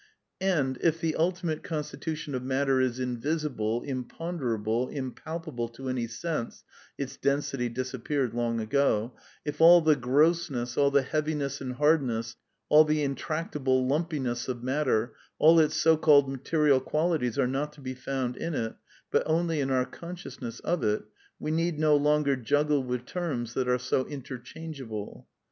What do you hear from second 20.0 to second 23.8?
sciousness of it, we need no longer juggle with terms that are